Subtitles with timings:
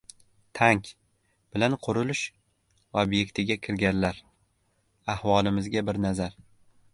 [0.59, 0.87] «Tank»
[1.55, 2.21] bilan qurilish
[3.03, 4.25] ob’yektiga kirganlar...
[5.17, 6.39] Ahvolimizga bir nazar